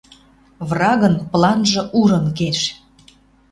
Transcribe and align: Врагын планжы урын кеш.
Врагын 0.69 1.15
планжы 1.31 1.81
урын 1.99 2.25
кеш. 2.37 2.59